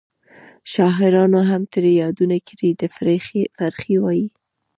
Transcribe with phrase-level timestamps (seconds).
[0.71, 2.87] شاعرانو هم ترې یادونه کړې ده.
[3.71, 4.27] فرخي وایي: